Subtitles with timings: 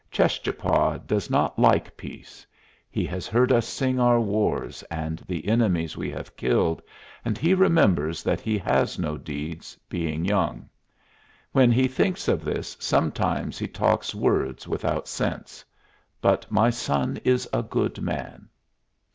[0.11, 2.43] Cheschapah does not like peace.
[2.89, 6.81] He has heard us sing our wars and the enemies we have killed,
[7.23, 10.67] and he remembers that he has no deeds, being young.
[11.51, 15.63] When he thinks of this sometimes he talks words without sense.
[16.19, 18.49] But my son is a good man."